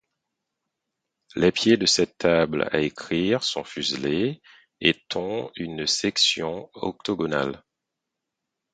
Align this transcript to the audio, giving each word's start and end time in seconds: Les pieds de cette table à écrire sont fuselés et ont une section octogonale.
Les 1.35 1.51
pieds 1.51 1.77
de 1.77 1.85
cette 1.85 2.17
table 2.17 2.67
à 2.71 2.79
écrire 2.79 3.43
sont 3.43 3.63
fuselés 3.63 4.41
et 4.79 4.95
ont 5.13 5.51
une 5.55 5.85
section 5.85 6.71
octogonale. 6.73 7.63